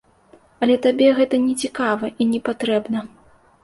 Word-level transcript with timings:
Але 0.65 0.77
табе 0.85 1.11
гэта 1.21 1.41
нецікава 1.45 2.13
і 2.21 2.31
непатрэбна. 2.35 3.09